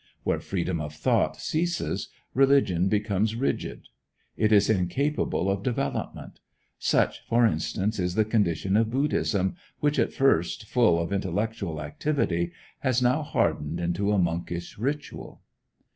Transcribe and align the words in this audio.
Where 0.23 0.39
freedom 0.39 0.81
of 0.81 0.95
thought 0.95 1.35
ceases, 1.39 2.09
religion 2.33 2.89
becomes 2.89 3.35
rigid. 3.35 3.87
It 4.35 4.51
is 4.51 4.67
incapable 4.67 5.47
of 5.47 5.61
development. 5.61 6.39
Such, 6.79 7.23
for 7.27 7.45
instance, 7.45 7.99
is 7.99 8.15
the 8.15 8.25
condition 8.25 8.75
of 8.75 8.89
Buddhism, 8.89 9.57
which, 9.79 9.99
at 9.99 10.11
first 10.11 10.65
full 10.67 10.97
of 10.99 11.13
intellectual 11.13 11.79
activity, 11.79 12.51
has 12.79 13.03
now 13.03 13.21
hardened 13.21 13.79
into 13.79 14.11
a 14.11 14.17
monkish 14.17 14.75
ritual. 14.79 15.43